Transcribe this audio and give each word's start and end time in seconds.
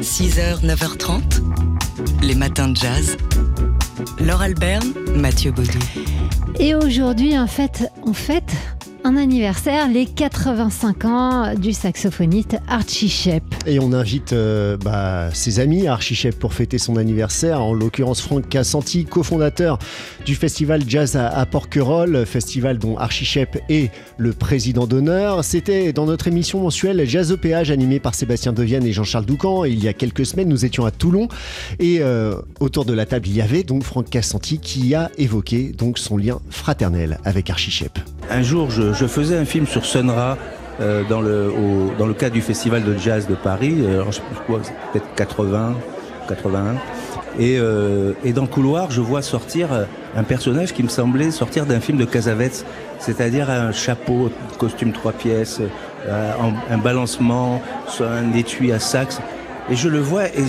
6h, 0.00 0.64
9h30, 0.64 1.20
les 2.22 2.36
matins 2.36 2.68
de 2.68 2.76
jazz. 2.76 3.16
Laure 4.20 4.42
Alberne, 4.42 4.92
Mathieu 5.16 5.50
Baudou. 5.50 5.78
Et 6.60 6.74
aujourd'hui, 6.74 7.36
en 7.36 7.48
fait, 7.48 7.90
on 8.04 8.12
fête 8.12 8.52
anniversaire, 9.16 9.88
les 9.88 10.06
85 10.06 11.04
ans 11.04 11.54
du 11.54 11.72
saxophoniste 11.72 12.56
Archie 12.68 13.08
Shepp. 13.08 13.42
Et 13.66 13.78
on 13.80 13.92
invite 13.92 14.32
euh, 14.32 14.76
bah, 14.76 15.30
ses 15.32 15.60
amis 15.60 15.86
Archie 15.86 16.14
Shepp 16.14 16.38
pour 16.38 16.52
fêter 16.52 16.78
son 16.78 16.96
anniversaire, 16.96 17.62
en 17.62 17.72
l'occurrence 17.72 18.20
Franck 18.20 18.48
Cassanti, 18.48 19.04
cofondateur 19.04 19.78
du 20.26 20.34
festival 20.34 20.82
Jazz 20.86 21.16
à, 21.16 21.46
Porquerolles, 21.46 22.26
festival 22.26 22.78
dont 22.78 22.96
Archie 22.98 23.24
Shepp 23.24 23.58
est 23.68 23.90
le 24.16 24.32
président 24.32 24.86
d'honneur. 24.86 25.44
C'était 25.44 25.92
dans 25.92 26.06
notre 26.06 26.28
émission 26.28 26.60
mensuelle 26.60 27.04
Jazz 27.06 27.32
au 27.32 27.36
péage 27.36 27.70
animée 27.70 28.00
par 28.00 28.14
Sébastien 28.14 28.52
Devienne 28.52 28.84
et 28.84 28.92
Jean-Charles 28.92 29.26
Doucan. 29.26 29.64
Il 29.64 29.82
y 29.82 29.88
a 29.88 29.92
quelques 29.92 30.26
semaines, 30.26 30.48
nous 30.48 30.64
étions 30.64 30.84
à 30.84 30.90
Toulon 30.90 31.28
et 31.78 31.98
euh, 32.00 32.34
autour 32.60 32.84
de 32.84 32.92
la 32.92 33.06
table, 33.06 33.28
il 33.28 33.36
y 33.36 33.40
avait 33.40 33.62
donc 33.62 33.84
Franck 33.84 34.10
Cassanti 34.10 34.58
qui 34.58 34.94
a 34.94 35.10
évoqué 35.18 35.72
donc 35.76 35.98
son 35.98 36.16
lien 36.16 36.40
fraternel 36.50 37.18
avec 37.24 37.50
Archie 37.50 37.70
Shepp. 37.70 37.98
Un 38.30 38.42
jour, 38.42 38.70
je, 38.70 39.06
faisais 39.06 39.36
un 39.36 39.44
film 39.44 39.66
sur 39.66 39.84
Sun 39.84 40.10
Ra 40.10 40.36
euh, 40.80 41.02
dans, 41.08 41.20
le, 41.20 41.52
dans 41.98 42.06
le 42.06 42.14
cadre 42.14 42.34
du 42.34 42.42
Festival 42.42 42.84
de 42.84 42.96
Jazz 42.96 43.26
de 43.26 43.34
Paris, 43.34 43.76
euh, 43.80 44.04
je 44.10 44.16
sais 44.16 44.20
plus 44.20 44.38
quoi, 44.46 44.60
peut-être 44.92 45.06
80, 45.16 45.74
81. 46.28 46.74
Et, 47.38 47.58
euh, 47.58 48.12
et 48.24 48.32
dans 48.32 48.42
le 48.42 48.48
couloir, 48.48 48.90
je 48.90 49.00
vois 49.00 49.22
sortir 49.22 49.72
euh, 49.72 49.84
un 50.16 50.24
personnage 50.24 50.72
qui 50.72 50.82
me 50.82 50.88
semblait 50.88 51.30
sortir 51.30 51.66
d'un 51.66 51.80
film 51.80 51.96
de 51.96 52.04
Casavets, 52.04 52.64
c'est-à-dire 52.98 53.48
un 53.48 53.72
chapeau, 53.72 54.30
costume 54.58 54.92
trois 54.92 55.12
pièces, 55.12 55.60
euh, 56.06 56.32
un, 56.70 56.78
balancement, 56.78 57.62
un 58.00 58.32
étui 58.34 58.72
à 58.72 58.78
sax. 58.78 59.20
Et 59.70 59.76
je 59.76 59.88
le 59.88 60.00
vois 60.00 60.26
et, 60.26 60.44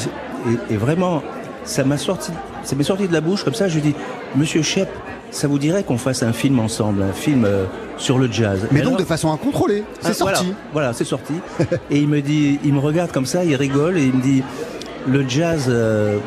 et- 0.70 0.78
vraiment, 0.78 1.22
ça 1.64 1.84
sorti, 1.98 2.32
m'est 2.76 2.84
sorti 2.84 3.08
de 3.08 3.14
la 3.14 3.22
bouche 3.22 3.44
comme 3.44 3.54
ça. 3.54 3.68
Je 3.68 3.80
dis, 3.80 3.94
Monsieur 4.36 4.62
Shep, 4.64 4.90
ça 5.32 5.48
vous 5.48 5.60
dirait 5.60 5.84
qu'on 5.84 5.98
fasse 5.98 6.24
un 6.24 6.34
film 6.34 6.60
ensemble, 6.60 7.04
un 7.04 7.14
film 7.14 7.46
euh, 7.46 7.66
sur 7.98 8.18
le 8.18 8.32
jazz 8.32 8.68
Mais 8.72 8.80
Et 8.80 8.82
donc 8.84 8.94
alors- 8.94 9.00
de 9.02 9.06
façon 9.06 9.32
incontrôlée. 9.32 9.84
C'est 10.02 10.10
ah, 10.10 10.14
sorti. 10.14 10.54
Voilà, 10.74 10.94
c'est 10.94 11.06
sorti. 11.06 11.34
et 11.92 11.98
il 12.00 12.08
me 12.08 12.22
dit, 12.22 12.60
il 12.64 12.74
me 12.74 12.80
regarde 12.80 13.12
comme 13.12 13.26
ça, 13.26 13.44
il 13.44 13.56
rigole 13.56 13.98
et 13.98 14.04
il 14.04 14.14
me 14.14 14.22
dit, 14.22 14.44
le 15.08 15.28
jazz, 15.28 15.66
euh, 15.70 16.18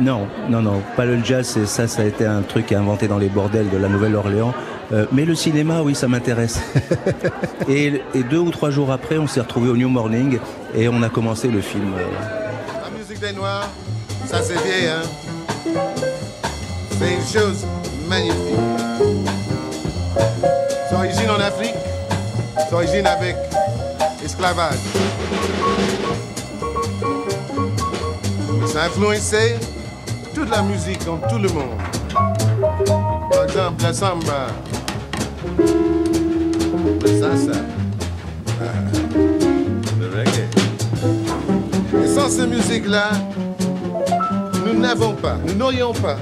non, 0.00 0.26
non, 0.48 0.62
non, 0.62 0.82
pas 0.96 1.04
le 1.04 1.22
jazz. 1.22 1.58
Ça, 1.64 1.86
ça 1.86 2.02
a 2.02 2.04
été 2.04 2.26
un 2.26 2.42
truc 2.42 2.72
inventé 2.72 3.08
dans 3.08 3.18
les 3.18 3.28
bordels 3.28 3.70
de 3.70 3.76
la 3.78 3.88
Nouvelle-Orléans. 3.88 4.54
Euh, 4.92 5.04
mais 5.12 5.24
le 5.24 5.34
cinéma, 5.34 5.82
oui, 5.82 5.94
ça 5.94 6.08
m'intéresse. 6.08 6.60
et, 7.68 8.00
et 8.14 8.22
deux 8.22 8.38
ou 8.38 8.50
trois 8.50 8.70
jours 8.70 8.90
après, 8.90 9.18
on 9.18 9.26
s'est 9.26 9.40
retrouvé 9.40 9.68
au 9.68 9.76
New 9.76 9.88
Morning 9.88 10.38
et 10.74 10.88
on 10.88 11.02
a 11.02 11.08
commencé 11.10 11.48
le 11.48 11.60
film. 11.60 11.92
La 12.82 12.98
musique 12.98 13.20
des 13.20 13.32
Noirs, 13.32 13.68
ça 14.26 14.40
c'est 14.42 14.54
vieille, 14.62 14.88
hein. 14.88 15.02
C'est 16.98 17.14
une 17.14 17.24
chose 17.24 17.64
magnifique. 18.08 18.58
C'est 20.88 20.94
origine 20.96 21.30
en 21.30 21.40
Afrique, 21.40 21.74
c'est 22.56 22.74
origine 22.74 23.06
avec 23.06 23.36
esclavage. 24.24 24.74
Ça 28.66 28.82
a 28.82 28.86
influencé 28.86 29.56
toute 30.34 30.50
la 30.50 30.62
musique 30.62 31.04
dans 31.04 31.18
tout 31.18 31.38
le 31.38 31.48
monde. 31.50 31.78
Par 33.30 33.44
exemple, 33.44 33.82
la 33.82 33.92
samba, 33.92 34.48
le 35.58 37.20
salsa, 37.20 37.60
ah, 38.60 38.64
le 40.00 40.06
reggae. 40.08 40.48
Et 42.04 42.08
sans 42.08 42.28
ces 42.28 42.46
musiques-là, 42.46 43.10
nous 44.68 44.80
n'avons 44.80 45.14
pas, 45.14 45.38
nous 45.46 45.54
n'aurions 45.54 45.92
pas 45.92 46.18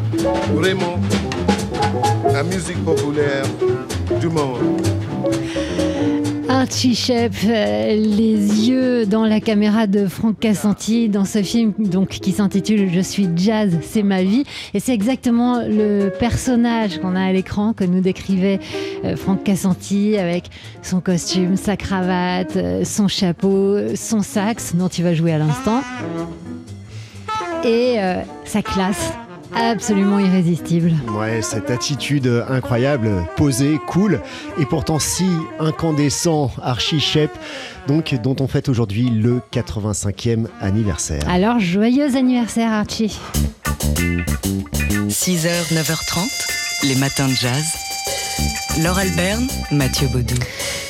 vraiment 0.54 0.98
la 2.32 2.42
musique 2.42 2.82
populaire 2.84 3.44
du 4.20 4.28
monde. 4.28 4.60
Archie 6.48 6.94
Shepp, 6.94 7.34
euh, 7.44 7.88
les 7.88 8.68
yeux 8.68 9.04
dans 9.04 9.24
la 9.24 9.40
caméra 9.40 9.86
de 9.86 10.06
Franck 10.06 10.38
Cassanti 10.38 11.08
dans 11.08 11.24
ce 11.24 11.42
film 11.42 11.72
donc 11.78 12.08
qui 12.08 12.32
s'intitule 12.32 12.88
Je 12.92 13.00
suis 13.00 13.28
jazz, 13.34 13.76
c'est 13.82 14.04
ma 14.04 14.22
vie 14.22 14.44
et 14.72 14.80
c'est 14.80 14.94
exactement 14.94 15.62
le 15.66 16.08
personnage 16.08 16.98
qu'on 17.00 17.16
a 17.16 17.22
à 17.22 17.32
l'écran 17.32 17.72
que 17.72 17.84
nous 17.84 18.00
décrivait 18.00 18.60
euh, 19.04 19.16
Franck 19.16 19.42
Cassanti 19.42 20.16
avec 20.16 20.44
son 20.82 21.00
costume, 21.00 21.56
sa 21.56 21.76
cravate, 21.76 22.56
euh, 22.56 22.84
son 22.84 23.08
chapeau, 23.08 23.94
son 23.96 24.22
sax 24.22 24.76
dont 24.76 24.88
il 24.88 25.02
va 25.02 25.14
jouer 25.14 25.32
à 25.32 25.38
l'instant 25.38 25.82
et 27.64 27.96
euh, 27.98 28.22
sa 28.44 28.62
classe 28.62 29.12
absolument 29.54 30.18
irrésistible. 30.18 30.92
Ouais, 31.08 31.40
cette 31.42 31.70
attitude 31.70 32.30
incroyable, 32.48 33.10
posée, 33.36 33.78
cool, 33.86 34.20
et 34.58 34.66
pourtant 34.66 34.98
si 34.98 35.26
incandescent, 35.58 36.50
Archie 36.62 37.00
Shepp, 37.00 37.30
donc 37.86 38.14
dont 38.22 38.36
on 38.40 38.48
fête 38.48 38.68
aujourd'hui 38.68 39.08
le 39.10 39.40
85e 39.52 40.46
anniversaire. 40.60 41.22
Alors 41.28 41.58
joyeux 41.58 42.16
anniversaire 42.16 42.72
Archie 42.72 43.18
6h, 45.08 45.72
9h30, 45.72 46.88
les 46.88 46.96
matins 46.96 47.28
de 47.28 47.34
jazz. 47.34 47.86
Laure 48.82 48.98
Alberne, 48.98 49.46
Mathieu 49.72 50.08
Baudou. 50.08 50.34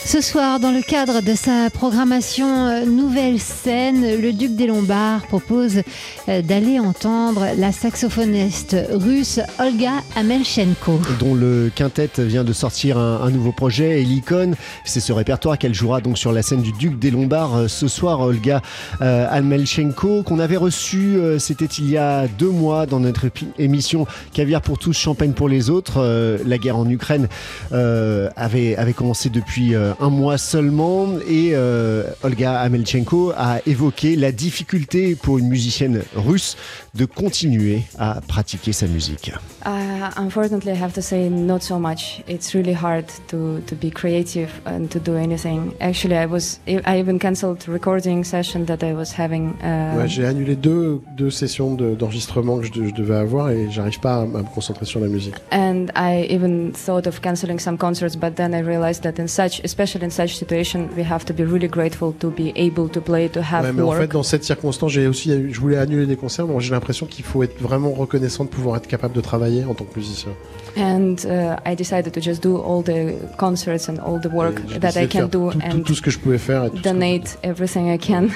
Ce 0.07 0.21
soir, 0.21 0.61
dans 0.61 0.71
le 0.71 0.83
cadre 0.83 1.21
de 1.21 1.35
sa 1.35 1.69
programmation 1.69 2.69
euh, 2.69 2.85
Nouvelle 2.85 3.41
scène, 3.41 4.21
le 4.21 4.33
Duc 4.33 4.55
des 4.55 4.69
Lombards 4.69 5.27
propose 5.27 5.83
euh, 6.29 6.43
d'aller 6.43 6.79
entendre 6.79 7.45
la 7.59 7.73
saxophoniste 7.73 8.77
russe 8.93 9.41
Olga 9.59 9.95
Amelchenko. 10.15 11.01
dont 11.19 11.35
le 11.35 11.73
quintet 11.75 12.09
vient 12.19 12.45
de 12.45 12.53
sortir 12.53 12.99
un, 12.99 13.29
nouveau 13.33 13.51
projet, 13.51 14.01
Helicon. 14.01 14.53
C'est 14.85 15.01
ce 15.01 15.13
répertoire 15.13 15.59
qu'elle 15.59 15.75
jouera 15.75 16.01
donc 16.01 16.19
sur 16.19 16.31
la 16.31 16.43
scène 16.43 16.63
du 16.63 16.71
Duc 16.71 17.01
des 17.01 17.11
Lombards 17.11 17.57
euh, 17.57 17.67
ce 17.67 17.89
soir, 17.89 18.21
Olga 18.21 18.63
euh, 19.01 19.27
Almelchenko, 19.29 20.23
qu'on 20.23 20.39
avait 20.39 20.57
reçu, 20.57 21.19
c'était 21.41 21.65
il 21.65 21.91
y 21.91 21.99
a 21.99 22.29
deux 22.29 22.51
mois 22.51 22.87
dans 22.87 23.01
notre 23.01 23.27
émission 23.59 24.07
Caviar 24.33 24.63
pour 24.63 24.79
tous, 24.79 24.93
Champagne 24.93 25.33
pour 25.33 25.49
les 25.49 25.69
autres. 25.69 26.39
La 26.47 26.59
guerre 26.59 26.77
en 26.77 26.89
Ukraine 26.89 27.27
avait, 27.73 28.77
avait 28.77 28.93
commencé 28.93 29.31
depuis 29.31 29.75
un 30.01 30.11
mois 30.11 30.39
seulement 30.39 31.07
et 31.29 31.51
euh, 31.55 32.05
Olga 32.23 32.61
Amelchenko 32.61 33.33
a 33.37 33.61
évoqué 33.67 34.17
la 34.17 34.33
difficulté 34.33 35.15
pour 35.15 35.39
une 35.39 35.49
musicienne 35.49 36.03
russe 36.15 36.57
de 36.95 37.05
continuer 37.05 37.83
à 37.99 38.21
pratiquer 38.27 38.73
sa 38.73 38.87
musique. 38.87 39.33
Uh, 39.65 39.71
unfortunately, 40.17 40.73
I 40.73 40.77
have 40.83 40.93
to 40.95 41.01
say 41.03 41.29
not 41.31 41.61
so 41.61 41.79
much. 41.79 42.23
It's 42.29 42.55
really 42.55 42.75
hard 42.75 43.07
to, 43.29 43.61
to 43.67 43.75
be 43.75 43.91
creative 43.91 44.49
and 44.67 44.87
to 44.91 44.99
do 44.99 45.17
anything. 45.17 45.73
Actually, 45.81 46.17
I 46.17 46.27
was 46.27 46.61
I 46.67 46.99
even 47.01 47.19
cancelled 47.19 47.67
recording 47.69 48.25
session 48.25 48.65
that 48.67 48.83
I 48.83 48.93
was 48.95 49.13
having. 49.19 49.55
Uh, 49.63 49.97
Ouais, 49.99 50.09
j'ai 50.09 50.25
annulé 50.27 50.57
deux, 50.57 51.01
deux 51.17 51.31
sessions 51.31 51.75
de- 51.75 51.95
d'enregistrement 51.95 52.59
que 52.59 52.67
je, 52.67 52.73
de- 52.73 52.87
je 52.89 52.95
devais 52.95 53.17
avoir 53.17 53.51
et 53.51 53.69
j'arrive 53.71 54.01
pas 54.01 54.17
à, 54.17 54.21
à 54.23 54.27
me 54.27 54.55
concentrer 54.55 54.85
sur 54.85 55.01
la 55.01 55.09
musique. 55.09 55.35
and 55.53 55.87
I 55.97 56.27
even 56.31 56.73
thought 56.73 57.07
of 57.07 57.21
canceling 57.21 57.59
some 57.59 57.77
concerts, 57.79 58.17
but 58.17 58.35
then 58.37 58.53
I 58.55 58.61
realized 58.61 59.03
that 59.05 59.19
in 59.21 59.27
such, 59.29 59.61
especially 59.65 59.86
in 59.95 60.11
such 60.11 60.37
situation, 60.37 60.89
we 60.97 61.03
have 61.03 61.25
to 61.25 61.33
be 61.33 61.45
really 61.45 61.69
grateful 61.69 62.13
to 62.15 62.31
be 62.31 62.53
able 62.57 62.89
to 62.89 63.01
play, 63.01 63.29
to 63.29 63.41
have 63.41 63.65
Ouais, 63.65 63.73
mais 63.73 63.83
en 63.83 63.93
fait, 63.93 64.13
dans 64.13 64.23
cette 64.23 64.45
circonstance, 64.45 64.93
j'ai 64.93 65.07
aussi, 65.07 65.53
je 65.53 65.61
voulais 65.61 65.79
annuler 65.79 66.07
des 66.07 66.17
concerts, 66.17 66.47
mais 66.47 66.61
j'ai 66.61 66.73
l'impression 66.73 67.07
qu'il 67.07 67.25
faut 67.25 67.43
être 67.43 67.61
vraiment 67.61 67.93
reconnaissant 67.93 68.45
de 68.45 68.51
pouvoir 68.51 68.77
être 68.77 68.89
capable 68.89 69.15
de 69.15 69.21
travailler 69.21 69.65
en 69.65 69.75
tant 69.75 69.85
que 69.85 69.99
musicien. 69.99 70.33
and 70.77 71.25
uh, 71.25 71.59
I 71.65 71.75
decided 71.75 72.13
to 72.15 72.21
just 72.21 72.43
do 72.43 72.59
all 72.59 72.83
the 72.83 73.17
concerts 73.39 73.89
and 73.89 73.99
all 73.99 74.19
the 74.19 74.29
work 74.29 74.57
that 74.81 74.97
I 74.97 75.07
can 75.07 75.29
do 75.29 75.51
tout, 75.51 75.59
and 75.63 75.85
tout 75.85 75.95
ce 75.95 76.03
que 76.03 76.11
je 76.11 76.19
pouvais 76.19 76.39
faire. 76.39 76.65
Et 76.65 76.71
donate 76.71 77.39
everything 77.43 77.91
I 77.91 77.99
can. 77.99 78.29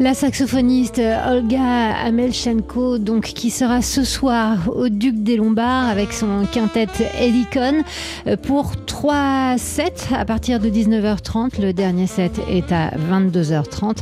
La 0.00 0.14
saxophoniste 0.14 1.00
Olga 1.28 1.96
Amelchenko, 2.04 2.98
donc, 2.98 3.24
qui 3.24 3.50
sera 3.50 3.82
ce 3.82 4.04
soir 4.04 4.68
au 4.72 4.88
Duc 4.88 5.24
des 5.24 5.36
Lombards 5.36 5.88
avec 5.88 6.12
son 6.12 6.46
quintet 6.46 6.86
Helicon 7.18 7.82
euh, 8.28 8.36
pour 8.36 8.76
trois 8.86 9.58
sets 9.58 10.14
à 10.16 10.24
partir 10.24 10.60
de 10.60 10.70
19h30. 10.70 11.60
Le 11.60 11.72
dernier 11.72 12.06
set 12.06 12.40
est 12.48 12.70
à 12.70 12.92
22h30. 13.10 13.96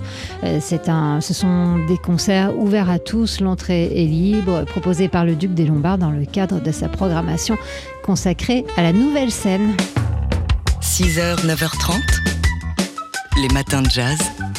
Euh, 0.45 0.59
C'est 0.61 0.91
un, 0.91 1.23
ce 1.23 1.33
sont 1.33 1.79
des 1.87 1.97
concerts 1.97 2.53
ouverts 2.59 2.91
à 2.91 2.99
tous. 2.99 3.41
L'entrée 3.41 3.85
est 3.87 4.07
libre, 4.07 4.67
proposée 4.67 5.09
par 5.09 5.25
le 5.25 5.35
Duc 5.35 5.55
des 5.55 5.65
Lombards 5.65 5.97
dans 5.97 6.11
le 6.11 6.27
cadre 6.27 6.61
de 6.61 6.73
sa 6.73 6.89
programmation 6.89 7.57
consacrée 8.05 8.67
à 8.77 8.83
la 8.83 8.93
nouvelle 8.93 9.31
scène. 9.31 9.75
6h, 10.83 11.47
9h30, 11.47 11.95
les 13.41 13.49
matins 13.49 13.81
de 13.81 13.89
jazz. 13.89 14.19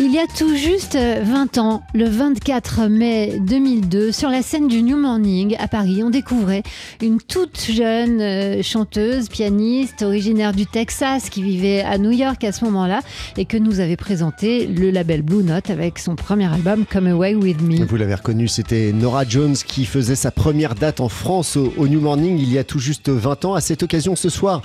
Il 0.00 0.12
y 0.12 0.18
a 0.18 0.26
tout 0.28 0.54
juste 0.54 0.96
20 0.96 1.58
ans, 1.58 1.82
le 1.92 2.08
24 2.08 2.86
mai 2.86 3.40
2002, 3.40 4.12
sur 4.12 4.30
la 4.30 4.42
scène 4.42 4.68
du 4.68 4.80
New 4.84 4.96
Morning 4.96 5.56
à 5.58 5.66
Paris, 5.66 6.02
on 6.04 6.10
découvrait 6.10 6.62
une 7.02 7.20
toute 7.20 7.60
jeune 7.60 8.20
euh, 8.20 8.62
chanteuse, 8.62 9.28
pianiste, 9.28 10.02
originaire 10.02 10.52
du 10.52 10.66
Texas, 10.66 11.28
qui 11.30 11.42
vivait 11.42 11.80
à 11.80 11.98
New 11.98 12.12
York 12.12 12.44
à 12.44 12.52
ce 12.52 12.64
moment-là 12.66 13.00
et 13.36 13.44
que 13.44 13.56
nous 13.56 13.80
avait 13.80 13.96
présenté 13.96 14.68
le 14.68 14.92
label 14.92 15.22
Blue 15.22 15.42
Note 15.42 15.68
avec 15.68 15.98
son 15.98 16.14
premier 16.14 16.46
album 16.46 16.84
Come 16.86 17.08
Away 17.08 17.34
With 17.34 17.60
Me. 17.60 17.84
Vous 17.84 17.96
l'avez 17.96 18.14
reconnu, 18.14 18.46
c'était 18.46 18.92
Nora 18.92 19.24
Jones 19.28 19.56
qui 19.56 19.84
faisait 19.84 20.14
sa 20.14 20.30
première 20.30 20.76
date 20.76 21.00
en 21.00 21.08
France 21.08 21.56
au, 21.56 21.88
New 21.88 22.00
Morning 22.00 22.38
il 22.38 22.52
y 22.52 22.58
a 22.58 22.62
tout 22.62 22.78
juste 22.78 23.08
20 23.08 23.46
ans. 23.46 23.54
À 23.54 23.60
cette 23.60 23.82
occasion, 23.82 24.14
ce 24.14 24.28
soir, 24.28 24.62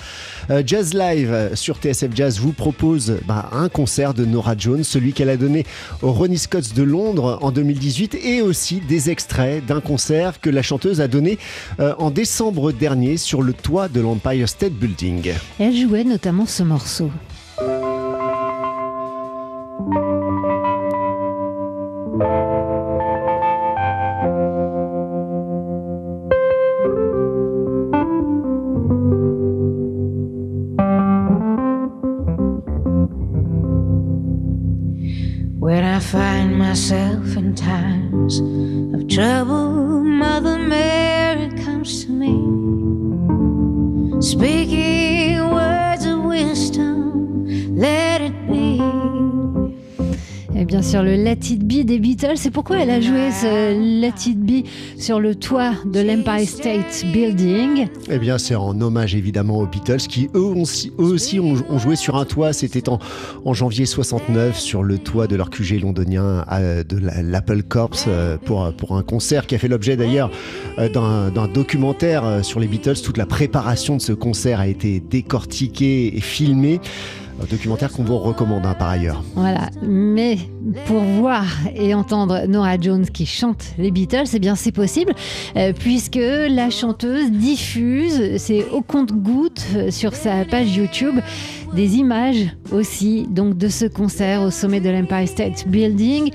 euh, 0.51 0.61
Jazz 0.63 0.93
Live 0.93 1.49
sur 1.55 1.77
TSF 1.77 2.11
Jazz 2.13 2.39
vous 2.39 2.53
propose 2.53 3.17
bah, 3.25 3.49
un 3.51 3.67
concert 3.67 4.13
de 4.13 4.25
Nora 4.25 4.53
Jones, 4.55 4.83
celui 4.83 5.13
qu'elle 5.23 5.29
a 5.29 5.37
donné 5.37 5.65
au 6.01 6.11
Ronnie 6.11 6.37
Scott's 6.37 6.73
de 6.73 6.83
Londres 6.83 7.39
en 7.41 7.51
2018 7.51 8.15
et 8.25 8.41
aussi 8.41 8.81
des 8.81 9.09
extraits 9.09 9.65
d'un 9.65 9.79
concert 9.79 10.41
que 10.41 10.49
la 10.49 10.61
chanteuse 10.61 10.99
a 10.99 11.07
donné 11.07 11.39
euh, 11.79 11.93
en 11.97 12.11
décembre 12.11 12.73
dernier 12.73 13.15
sur 13.15 13.41
le 13.41 13.53
toit 13.53 13.87
de 13.87 14.01
l'Empire 14.01 14.49
State 14.49 14.73
Building. 14.73 15.31
Elle 15.59 15.77
jouait 15.77 16.03
notamment 16.03 16.45
ce 16.45 16.63
morceau. 16.63 17.09
Times 38.39 38.93
of 38.93 39.07
trouble, 39.07 40.03
Mother 40.03 40.57
Mary 40.57 41.49
comes 41.63 42.05
to 42.05 42.11
me, 42.11 42.31
speaking 44.21 44.82
Sûr, 50.83 51.01
le 51.01 51.15
Let 51.15 51.39
It 51.49 51.63
Be 51.63 51.85
des 51.85 51.97
Beatles. 51.97 52.35
C'est 52.35 52.51
pourquoi 52.51 52.79
elle 52.79 52.89
a 52.89 52.99
joué 52.99 53.31
ce 53.31 54.01
Let 54.01 54.29
It 54.29 54.37
Be 54.37 54.67
sur 54.99 55.21
le 55.21 55.33
toit 55.33 55.71
de 55.85 56.01
l'Empire 56.01 56.45
State 56.45 57.05
Building. 57.13 57.87
Eh 58.09 58.19
bien, 58.19 58.37
c'est 58.37 58.55
en 58.55 58.79
hommage 58.81 59.15
évidemment 59.15 59.59
aux 59.59 59.65
Beatles 59.65 60.05
qui 60.09 60.29
eux 60.35 60.39
aussi, 60.39 61.39
ont, 61.39 61.55
joué 61.77 61.95
sur 61.95 62.17
un 62.17 62.25
toit. 62.25 62.51
C'était 62.51 62.89
en, 62.89 62.99
en, 63.45 63.53
janvier 63.53 63.85
69 63.85 64.59
sur 64.59 64.83
le 64.83 64.97
toit 64.97 65.27
de 65.27 65.37
leur 65.37 65.49
QG 65.49 65.81
londonien 65.81 66.45
de 66.51 66.97
l'Apple 67.21 67.63
Corps 67.63 68.03
euh, 68.07 68.37
pour, 68.37 68.73
pour 68.73 68.97
un 68.97 69.03
concert 69.03 69.47
qui 69.47 69.55
a 69.55 69.59
fait 69.59 69.69
l'objet 69.69 69.95
d'ailleurs 69.95 70.31
euh, 70.79 70.89
d'un 70.89 71.47
documentaire 71.47 72.25
euh, 72.25 72.41
sur 72.43 72.59
les 72.59 72.67
Beatles. 72.67 73.01
Toute 73.01 73.17
la 73.17 73.25
préparation 73.25 73.95
de 73.95 74.01
ce 74.01 74.11
concert 74.11 74.59
a 74.59 74.67
été 74.67 74.99
décortiquée 74.99 76.17
et 76.17 76.21
filmée. 76.21 76.81
Un 77.41 77.45
documentaire 77.45 77.91
qu'on 77.91 78.03
vous 78.03 78.19
recommande 78.19 78.65
hein, 78.65 78.75
par 78.77 78.89
ailleurs. 78.89 79.23
Voilà, 79.35 79.69
mais 79.81 80.37
pour 80.85 81.01
voir 81.01 81.45
et 81.75 81.93
entendre 81.93 82.45
Nora 82.47 82.79
Jones 82.79 83.05
qui 83.05 83.25
chante 83.25 83.73
les 83.77 83.91
Beatles, 83.91 84.27
eh 84.33 84.39
bien 84.39 84.55
c'est 84.55 84.71
possible, 84.71 85.13
euh, 85.57 85.73
puisque 85.73 86.19
la 86.19 86.69
chanteuse 86.69 87.31
diffuse, 87.31 88.37
c'est 88.37 88.69
au 88.69 88.81
compte-goutte 88.81 89.65
euh, 89.75 89.91
sur 89.91 90.13
sa 90.13 90.45
page 90.45 90.75
YouTube, 90.75 91.19
des 91.75 91.95
images 91.95 92.55
aussi 92.71 93.27
donc 93.29 93.57
de 93.57 93.67
ce 93.67 93.85
concert 93.85 94.41
au 94.41 94.51
sommet 94.51 94.79
de 94.79 94.89
l'Empire 94.89 95.27
State 95.27 95.67
Building. 95.67 96.31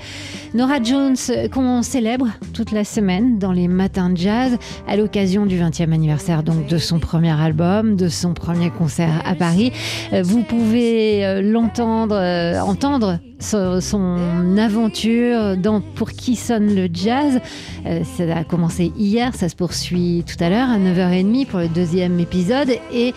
Nora 0.53 0.81
Jones 0.81 1.15
qu'on 1.53 1.83
célèbre 1.83 2.27
toute 2.53 2.71
la 2.71 2.83
semaine 2.83 3.37
dans 3.37 3.51
les 3.51 3.67
matins 3.67 4.09
de 4.09 4.17
jazz 4.17 4.57
à 4.87 4.95
l'occasion 4.95 5.45
du 5.45 5.59
20e 5.59 5.91
anniversaire 5.93 6.43
donc 6.43 6.67
de 6.67 6.77
son 6.77 6.99
premier 6.99 7.39
album, 7.39 7.95
de 7.95 8.07
son 8.07 8.33
premier 8.33 8.69
concert 8.69 9.21
à 9.25 9.35
Paris? 9.35 9.71
Euh, 10.13 10.23
vous 10.23 10.43
pouvez 10.43 11.25
euh, 11.25 11.41
l'entendre, 11.41 12.15
euh, 12.15 12.59
entendre 12.59 13.19
son, 13.39 14.17
aventure 14.57 15.55
dans 15.55 15.79
Pour 15.79 16.11
qui 16.11 16.35
sonne 16.35 16.75
le 16.75 16.89
jazz. 16.91 17.39
Ça 17.85 18.23
a 18.35 18.43
commencé 18.43 18.91
hier, 18.97 19.33
ça 19.33 19.47
se 19.47 19.55
poursuit 19.55 20.25
tout 20.27 20.43
à 20.43 20.49
l'heure 20.49 20.69
à 20.69 20.77
9h30 20.77 21.45
pour 21.45 21.59
le 21.59 21.69
deuxième 21.69 22.19
épisode. 22.19 22.69
Et 22.93 23.13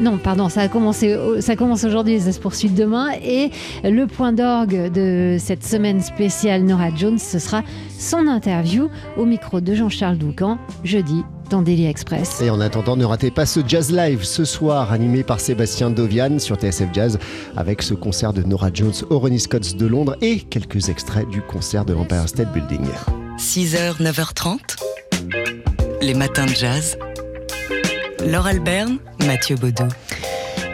non, 0.00 0.16
pardon, 0.16 0.48
ça 0.48 0.62
a 0.62 0.68
commencé, 0.68 1.14
ça 1.40 1.56
commence 1.56 1.84
aujourd'hui, 1.84 2.20
ça 2.20 2.32
se 2.32 2.40
poursuit 2.40 2.68
demain. 2.68 3.08
Et 3.22 3.50
le 3.84 4.06
point 4.06 4.32
d'orgue 4.32 4.90
de 4.92 5.36
cette 5.38 5.64
semaine 5.64 6.00
spéciale 6.00 6.62
Nora 6.62 6.88
Jones, 6.94 7.18
ce 7.18 7.38
sera 7.38 7.62
son 7.98 8.26
interview 8.26 8.88
au 9.16 9.24
micro 9.24 9.60
de 9.60 9.74
Jean-Charles 9.74 10.18
Doucan 10.18 10.58
jeudi 10.84 11.22
dans 11.50 11.62
Daily 11.62 11.86
Express. 11.86 12.40
Et 12.42 12.50
en 12.50 12.60
attendant, 12.60 12.96
ne 12.96 13.04
ratez 13.04 13.30
pas 13.30 13.46
ce 13.46 13.60
Jazz 13.66 13.90
Live 13.90 14.22
ce 14.22 14.44
soir, 14.44 14.92
animé 14.92 15.22
par 15.22 15.40
Sébastien 15.40 15.90
Dovian 15.90 16.38
sur 16.38 16.56
TSF 16.56 16.88
Jazz, 16.92 17.18
avec 17.56 17.82
ce 17.82 17.94
concert 17.94 18.32
de 18.32 18.42
Nora 18.42 18.70
Jones 18.72 18.92
au 19.10 19.18
Ronnie 19.18 19.40
Scott's 19.40 19.76
de 19.76 19.86
Londres 19.86 20.16
et 20.20 20.40
quelques 20.40 20.88
extraits 20.88 21.28
du 21.28 21.40
concert 21.42 21.84
de 21.84 21.94
l'Empire 21.94 22.28
State 22.28 22.52
Building. 22.52 22.86
6h, 23.38 24.02
9h30, 24.02 24.58
les 26.02 26.14
matins 26.14 26.46
de 26.46 26.54
jazz. 26.54 26.98
Laure 28.26 28.46
Alberne, 28.46 28.98
Mathieu 29.26 29.56
Baudou. 29.56 29.88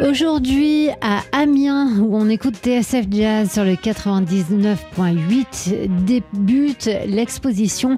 Aujourd'hui 0.02 0.88
à 1.00 1.22
Amiens, 1.30 2.00
où 2.00 2.16
on 2.16 2.28
écoute 2.28 2.56
TSF 2.56 3.06
Jazz 3.10 3.52
sur 3.52 3.64
le 3.64 3.74
99.8, 3.74 5.88
débute 6.04 6.90
l'exposition 7.06 7.96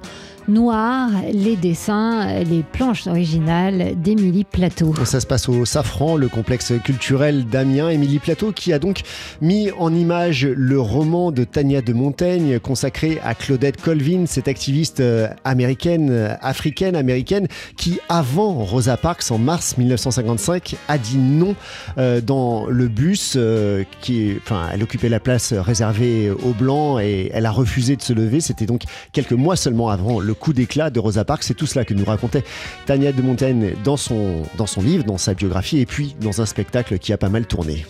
noir, 0.49 1.11
les 1.33 1.57
dessins, 1.57 2.43
les 2.43 2.63
planches 2.63 3.07
originales 3.07 4.01
d'Émilie 4.01 4.45
Plateau. 4.45 4.95
Ça 5.05 5.21
se 5.21 5.27
passe 5.27 5.49
au 5.49 5.65
Safran, 5.65 6.17
le 6.17 6.29
complexe 6.29 6.73
culturel 6.85 7.47
d'Amiens. 7.47 7.91
Émilie 7.91 8.19
Plateau 8.19 8.53
qui 8.53 8.73
a 8.73 8.79
donc 8.79 9.03
mis 9.41 9.71
en 9.79 9.95
image 9.95 10.47
le 10.47 10.81
roman 10.81 11.33
de 11.33 11.45
Tania 11.45 11.83
de 11.83 11.93
Montaigne 11.93 12.59
consacré 12.59 13.19
à 13.25 13.35
Claudette 13.35 13.81
Colvin, 13.81 14.27
cette 14.27 14.49
activiste 14.49 15.01
euh, 15.01 15.29
américaine, 15.45 16.37
africaine, 16.41 16.97
américaine, 16.97 17.49
qui 17.77 17.99
avant 18.09 18.65
Rosa 18.65 18.97
Parks 18.97 19.31
en 19.31 19.39
mars 19.39 19.77
1955 19.79 20.77
a 20.89 20.99
dit 20.99 21.19
non 21.19 21.55
euh, 21.99 22.21
dans 22.21 22.67
le 22.67 22.89
bus 22.89 23.35
euh, 23.37 23.85
qui, 24.01 24.35
enfin, 24.43 24.69
elle 24.73 24.83
occupait 24.83 25.09
la 25.09 25.21
place 25.21 25.53
réservée 25.53 26.31
aux 26.31 26.53
blancs 26.53 27.01
et 27.01 27.31
elle 27.33 27.47
a 27.47 27.51
refusé 27.51 27.97
de 27.97 28.03
se 28.03 28.13
lever. 28.13 28.41
C'était 28.41 28.67
donc 28.67 28.83
quelques 29.13 29.33
mois 29.33 29.57
seulement 29.57 29.89
avant 29.91 30.21
le 30.21 30.35
coup 30.39 30.53
d'éclat 30.53 30.91
de 30.91 31.01
Rosa 31.01 31.25
Parks. 31.25 31.45
C'est 31.45 31.55
tout 31.55 31.67
cela 31.67 31.85
que 31.85 31.95
nous 31.95 32.05
racontait 32.05 32.45
Tania 32.87 33.13
de 33.13 33.23
Montaigne 33.23 33.75
dans 33.85 33.97
son, 33.97 34.43
dans 34.57 34.67
son 34.67 34.83
livre, 34.83 35.05
dans 35.05 35.19
sa 35.19 35.35
biographie, 35.35 35.79
et 35.79 35.87
puis 35.87 36.17
dans 36.21 36.41
un 36.41 36.47
spectacle 36.47 36.99
qui 36.99 37.13
a 37.13 37.19
pas 37.19 37.29
mal 37.29 37.47
tourné. 37.47 37.85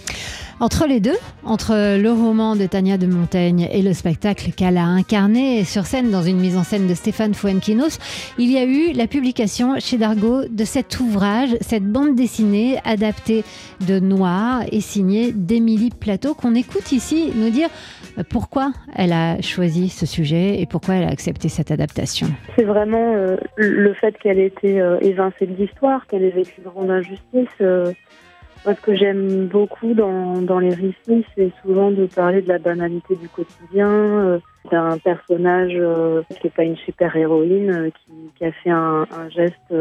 Entre 0.58 0.86
les 0.86 1.00
deux, 1.00 1.16
entre 1.44 1.98
le 1.98 2.10
roman 2.10 2.56
de 2.56 2.64
Tania 2.64 2.96
de 2.96 3.06
Montaigne 3.06 3.68
et 3.70 3.82
le 3.82 3.92
spectacle 3.92 4.52
qu'elle 4.56 4.78
a 4.78 4.84
incarné 4.84 5.64
sur 5.64 5.84
scène 5.84 6.10
dans 6.10 6.22
une 6.22 6.38
mise 6.38 6.56
en 6.56 6.62
scène 6.62 6.86
de 6.86 6.94
Stéphane 6.94 7.34
Fuenquinos, 7.34 7.98
il 8.38 8.50
y 8.50 8.56
a 8.56 8.64
eu 8.64 8.92
la 8.94 9.06
publication 9.06 9.74
chez 9.80 9.98
Dargaud 9.98 10.48
de 10.48 10.64
cet 10.64 10.98
ouvrage, 10.98 11.50
cette 11.60 11.84
bande 11.84 12.14
dessinée 12.14 12.78
adaptée 12.86 13.44
de 13.86 14.00
Noir 14.00 14.62
et 14.72 14.80
signée 14.80 15.30
d'Émilie 15.32 15.90
Plateau, 15.90 16.32
qu'on 16.32 16.54
écoute 16.54 16.90
ici 16.90 17.32
nous 17.36 17.50
dire 17.50 17.68
pourquoi 18.30 18.72
elle 18.94 19.12
a 19.12 19.42
choisi 19.42 19.90
ce 19.90 20.06
sujet 20.06 20.58
et 20.58 20.64
pourquoi 20.64 20.94
elle 20.94 21.04
a 21.04 21.10
accepté 21.10 21.50
cette 21.50 21.70
adaptation. 21.70 22.28
C'est 22.56 22.64
vraiment 22.64 23.14
euh, 23.14 23.36
le 23.56 23.92
fait 23.92 24.16
qu'elle 24.18 24.38
ait 24.38 24.46
été 24.46 24.80
euh, 24.80 24.98
évincée 25.02 25.44
de 25.44 25.54
l'histoire, 25.54 26.06
qu'elle 26.06 26.24
ait 26.24 26.30
vécu 26.30 26.54
une 26.64 26.70
grande 26.70 26.90
injustice. 26.90 27.48
Euh, 27.60 27.92
moi, 28.66 28.74
ce 28.74 28.80
que 28.80 28.96
j'aime 28.96 29.46
beaucoup 29.46 29.94
dans, 29.94 30.58
les 30.58 30.74
récits, 30.74 31.24
c'est 31.36 31.52
souvent 31.62 31.92
de 31.92 32.06
parler 32.06 32.42
de 32.42 32.48
la 32.48 32.58
banalité 32.58 33.14
du 33.14 33.28
quotidien, 33.28 33.88
euh, 33.88 34.38
d'un 34.72 34.98
personnage 34.98 35.74
euh, 35.76 36.22
qui 36.30 36.48
n'est 36.48 36.50
pas 36.50 36.64
une 36.64 36.76
super-héroïne, 36.78 37.70
euh, 37.70 37.90
qui, 38.36 38.44
a 38.44 38.50
fait 38.50 38.70
un, 38.70 39.06
geste 39.28 39.72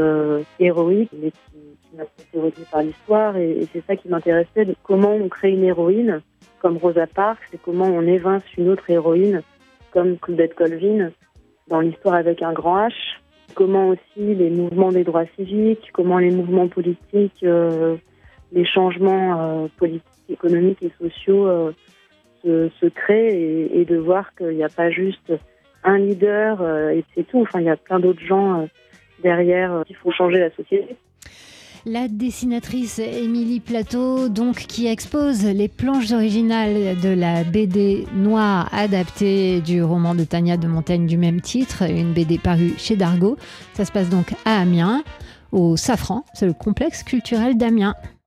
héroïque, 0.59 1.09
mais 1.19 1.31
qui, 1.31 1.57
qui 1.81 1.95
n'a 1.97 2.03
pas 2.03 2.21
été 2.21 2.39
retenu 2.39 2.65
par 2.71 2.83
l'histoire. 2.83 3.37
Et, 3.37 3.67
c'est 3.73 3.83
ça 3.87 3.95
qui 3.95 4.07
m'intéressait, 4.07 4.67
comment 4.83 5.15
on 5.15 5.29
crée 5.29 5.49
une 5.49 5.63
héroïne 5.63 6.21
comme 6.59 6.77
Rosa 6.77 7.07
Parks 7.07 7.41
et 7.53 7.57
comment 7.57 7.85
on 7.85 8.03
évince 8.03 8.43
une 8.55 8.69
autre 8.69 8.87
héroïne 8.87 9.41
comme 9.89 10.19
Claudette 10.19 10.53
Colvin 10.53 11.09
dans 11.67 11.79
l'histoire 11.79 12.13
avec 12.13 12.43
un 12.43 12.53
grand 12.53 12.87
H. 12.87 12.93
Comment 13.55 13.89
aussi 13.89 14.35
les 14.35 14.51
mouvements 14.51 14.91
des 14.91 15.03
droits 15.03 15.25
civiques, 15.35 15.89
comment 15.91 16.19
les 16.19 16.29
mouvements 16.29 16.67
politiques 16.67 17.43
les 18.51 18.65
changements 18.65 19.41
euh, 19.41 19.67
politiques, 19.77 20.03
économiques 20.29 20.81
et 20.81 20.91
sociaux 20.99 21.47
euh, 21.47 21.71
se, 22.43 22.85
créent 22.87 23.69
et, 23.73 23.85
de 23.85 23.97
voir 23.97 24.33
qu'il 24.35 24.55
n'y 24.55 24.63
a 24.63 24.69
pas 24.69 24.89
juste 24.89 25.33
un 25.83 25.97
leader 25.97 26.61
euh, 26.61 26.89
et 26.89 27.03
c'est 27.13 27.27
tout. 27.27 27.41
Enfin, 27.41 27.59
il 27.59 27.65
y 27.65 27.69
a 27.69 27.77
plein 27.77 27.99
d'autres 27.99 28.23
gens 28.23 28.67
derrière 29.23 29.83
qui 29.87 29.93
font 29.93 30.11
changer 30.11 30.39
la 30.39 30.51
société. 30.51 30.95
La 31.87 32.07
dessinatrice 32.07 32.97
Émilie 32.97 33.59
Plateau, 33.59 34.27
donc, 34.27 34.55
qui 34.55 34.87
expose 34.87 35.45
les 35.45 35.67
planches 35.67 36.11
originales 36.13 36.99
de 36.99 37.09
la 37.09 37.43
BD 37.43 38.05
noire 38.15 38.67
adaptée 38.73 39.61
du 39.61 39.83
roman 39.83 40.15
de 40.15 40.23
Tania 40.23 40.57
de 40.57 40.67
Montaigne 40.67 41.05
du 41.05 41.17
même 41.17 41.41
titre, 41.41 41.83
une 41.87 42.13
BD 42.13 42.39
parue 42.39 42.73
chez 42.79 42.95
Dargaud. 42.95 43.37
Ça 43.73 43.85
se 43.85 43.91
passe 43.91 44.09
donc 44.09 44.33
à 44.45 44.61
Amiens, 44.61 45.03
au 45.51 45.77
Safran, 45.77 46.25
c'est 46.33 46.47
le 46.47 46.53
complexe 46.53 47.03
culturel 47.03 47.55
d'Amiens. 47.55 47.93